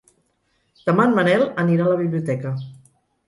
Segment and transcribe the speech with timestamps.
[0.87, 2.55] Demà en Manel anirà a la biblioteca.